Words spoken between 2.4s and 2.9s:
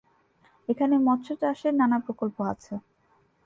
আছে।